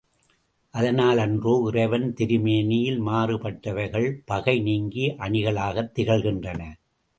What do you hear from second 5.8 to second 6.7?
திகழ்கின்றன.